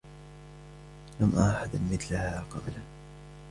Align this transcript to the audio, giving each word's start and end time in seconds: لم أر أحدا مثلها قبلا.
لم 1.19 1.31
أر 1.35 1.49
أحدا 1.57 1.79
مثلها 1.91 2.41
قبلا. 2.49 2.81